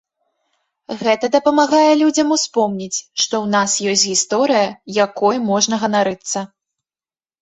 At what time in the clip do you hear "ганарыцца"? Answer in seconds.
5.85-6.39